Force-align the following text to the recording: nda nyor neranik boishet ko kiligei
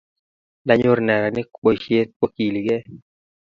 nda 0.63 0.73
nyor 0.79 0.97
neranik 1.07 1.49
boishet 1.61 2.09
ko 2.19 2.25
kiligei 2.33 2.83